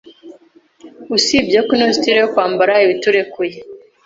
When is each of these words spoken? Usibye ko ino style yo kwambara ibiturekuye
Usibye 1.15 1.59
ko 1.65 1.71
ino 1.77 1.87
style 1.97 2.19
yo 2.21 2.27
kwambara 2.33 2.73
ibiturekuye 2.85 3.57